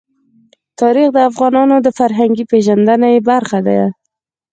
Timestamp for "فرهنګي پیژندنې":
1.99-3.11